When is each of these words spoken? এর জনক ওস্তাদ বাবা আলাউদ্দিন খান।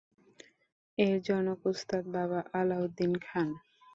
এর 0.97 1.15
জনক 1.27 1.59
ওস্তাদ 1.65 2.03
বাবা 2.15 2.39
আলাউদ্দিন 2.59 3.13
খান। 3.25 3.47